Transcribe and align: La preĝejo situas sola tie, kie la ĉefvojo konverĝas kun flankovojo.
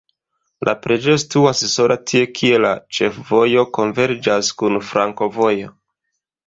La 0.69 0.73
preĝejo 0.85 1.19
situas 1.23 1.61
sola 1.75 1.97
tie, 2.13 2.23
kie 2.39 2.63
la 2.65 2.73
ĉefvojo 3.01 3.67
konverĝas 3.79 4.53
kun 4.63 4.85
flankovojo. 4.91 5.75